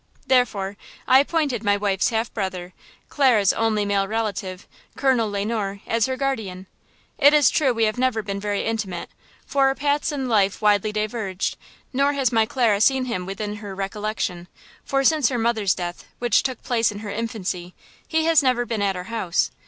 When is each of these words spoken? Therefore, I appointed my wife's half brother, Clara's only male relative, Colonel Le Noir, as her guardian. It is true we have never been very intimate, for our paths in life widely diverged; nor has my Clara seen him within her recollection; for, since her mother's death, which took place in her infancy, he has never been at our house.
Therefore, 0.25 0.77
I 1.07 1.19
appointed 1.19 1.63
my 1.63 1.77
wife's 1.77 2.09
half 2.09 2.33
brother, 2.33 2.73
Clara's 3.07 3.53
only 3.53 3.85
male 3.85 4.07
relative, 4.07 4.67
Colonel 4.97 5.29
Le 5.29 5.45
Noir, 5.45 5.81
as 5.85 6.07
her 6.07 6.17
guardian. 6.17 6.65
It 7.19 7.35
is 7.35 7.51
true 7.51 7.71
we 7.71 7.83
have 7.83 7.99
never 7.99 8.23
been 8.23 8.39
very 8.39 8.65
intimate, 8.65 9.11
for 9.45 9.67
our 9.67 9.75
paths 9.75 10.11
in 10.11 10.27
life 10.27 10.59
widely 10.59 10.91
diverged; 10.91 11.55
nor 11.93 12.13
has 12.13 12.31
my 12.31 12.47
Clara 12.47 12.81
seen 12.81 13.05
him 13.05 13.27
within 13.27 13.57
her 13.57 13.75
recollection; 13.75 14.47
for, 14.83 15.03
since 15.03 15.29
her 15.29 15.37
mother's 15.37 15.75
death, 15.75 16.03
which 16.17 16.41
took 16.41 16.63
place 16.63 16.91
in 16.91 17.01
her 17.05 17.11
infancy, 17.11 17.75
he 18.07 18.23
has 18.25 18.41
never 18.41 18.65
been 18.65 18.81
at 18.81 18.95
our 18.95 19.03
house. 19.03 19.51